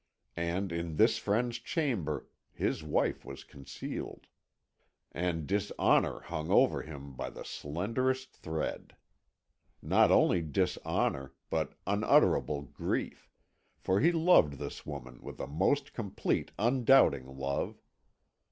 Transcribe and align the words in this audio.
And 0.41 0.71
in 0.71 0.95
this 0.95 1.19
friend's 1.19 1.59
chamber 1.59 2.25
his 2.55 2.81
wife 2.81 3.23
was 3.23 3.43
concealed; 3.43 4.25
and 5.11 5.45
dishonour 5.45 6.21
hung 6.21 6.49
over 6.49 6.81
him 6.81 7.13
by 7.13 7.29
the 7.29 7.45
slenderest 7.45 8.33
thread. 8.33 8.95
Not 9.79 10.09
only 10.11 10.41
dishonour, 10.41 11.35
but 11.51 11.75
unutterable 11.85 12.63
grief, 12.63 13.29
for 13.77 13.99
he 13.99 14.11
loved 14.11 14.53
this 14.53 14.87
woman 14.87 15.19
with 15.21 15.39
a 15.39 15.45
most 15.45 15.93
complete 15.93 16.51
undoubting 16.57 17.37
love. 17.37 17.79